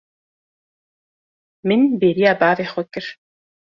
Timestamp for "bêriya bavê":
1.99-2.65